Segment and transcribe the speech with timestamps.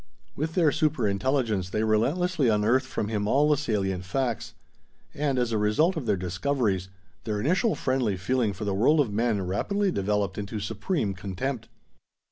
[0.35, 4.55] With their super intelligence, they relentlessly unearthed from him all the salient facts.
[5.13, 6.89] And, as a result of their discoveries,
[7.23, 11.69] their initial friendly feeling for the world of men rapidly developed into supreme contempt.